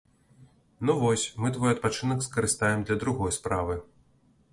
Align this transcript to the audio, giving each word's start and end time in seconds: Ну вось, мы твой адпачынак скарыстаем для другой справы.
Ну 0.89 0.93
вось, 1.01 1.25
мы 1.43 1.51
твой 1.57 1.71
адпачынак 1.73 2.23
скарыстаем 2.29 2.83
для 2.89 2.95
другой 3.05 3.31
справы. 3.37 3.77